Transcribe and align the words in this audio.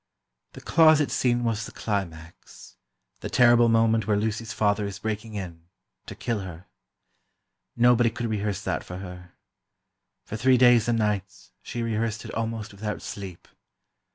The 0.53 0.61
closet 0.61 1.11
scene 1.11 1.43
was 1.43 1.67
the 1.67 1.71
climax—the 1.71 3.29
terrible 3.29 3.69
moment 3.69 4.07
where 4.07 4.17
Lucy's 4.17 4.51
father 4.51 4.87
is 4.87 4.97
breaking 4.97 5.35
in, 5.35 5.65
to 6.07 6.15
kill 6.15 6.39
her. 6.39 6.65
Nobody 7.77 8.09
could 8.09 8.25
rehearse 8.25 8.63
that 8.63 8.83
for 8.83 8.97
her. 8.97 9.33
For 10.25 10.37
three 10.37 10.57
days 10.57 10.87
and 10.87 10.97
nights, 10.97 11.51
she 11.61 11.83
rehearsed 11.83 12.25
it 12.25 12.33
almost 12.33 12.73
without 12.73 13.03
sleep. 13.03 13.47